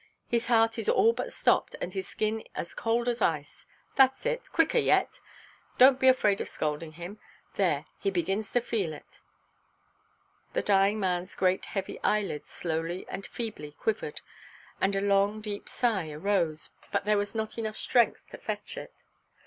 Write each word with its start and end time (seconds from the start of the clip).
His 0.27 0.47
heart 0.47 0.79
is 0.79 0.89
all 0.89 1.13
but 1.13 1.31
stopped, 1.31 1.75
and 1.79 1.93
his 1.93 2.07
skin 2.07 2.43
as 2.55 2.73
cold 2.73 3.07
as 3.07 3.21
ice. 3.21 3.67
Thatʼs 3.95 4.25
it; 4.25 4.51
quicker 4.51 4.79
yet! 4.79 5.19
Donʼt 5.77 5.99
be 5.99 6.07
afraid 6.07 6.41
of 6.41 6.49
scalding 6.49 6.93
him. 6.93 7.19
There, 7.53 7.85
he 7.99 8.09
begins 8.09 8.51
to 8.53 8.61
feel 8.61 8.93
it." 8.93 9.19
The 10.53 10.63
dying 10.63 10.97
manʼs 10.97 11.37
great 11.37 11.65
heavy 11.65 11.99
eyelids 12.03 12.49
slowly 12.49 13.05
and 13.09 13.27
feebly 13.27 13.73
quivered, 13.73 14.21
and 14.81 14.95
a 14.95 15.01
long 15.01 15.39
deep 15.39 15.69
sigh 15.69 16.09
arose, 16.09 16.71
but 16.91 17.05
there 17.05 17.19
was 17.19 17.35
not 17.35 17.51
strength 17.75 18.25
to 18.31 18.39
fetch 18.39 18.77
it. 18.77 18.91